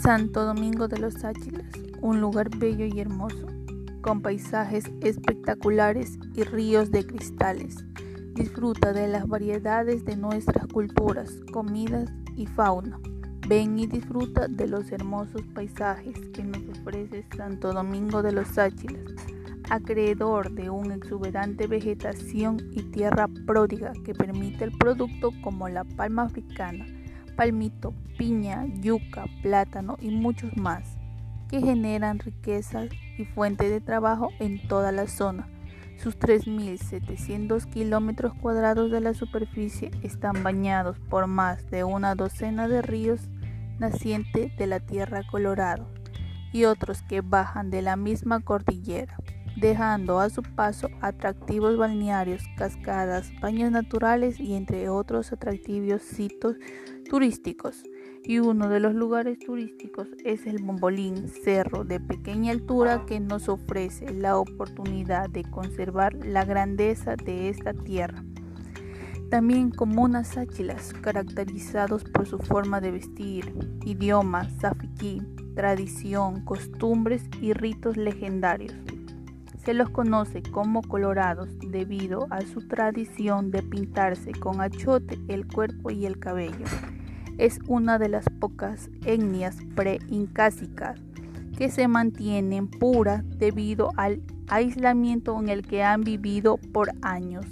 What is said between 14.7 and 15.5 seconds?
hermosos